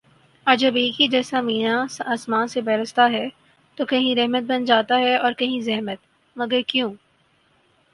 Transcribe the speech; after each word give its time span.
اور 0.47 0.55
جب 0.55 0.75
ایک 0.75 1.01
ہی 1.01 1.07
جیسا 1.07 1.41
مینہ 1.41 1.75
آسماں 2.05 2.45
سے 2.47 2.61
برستا 2.61 3.09
ہے 3.11 3.27
تو 3.77 3.85
کہیں 3.85 4.13
رحمت 4.15 4.43
بن 4.43 4.65
جاتا 4.65 4.99
ہے 4.99 5.15
اور 5.15 5.33
کہیں 5.33 5.59
زحمت 5.61 6.05
مگر 6.35 6.61
کیوں 6.67 6.93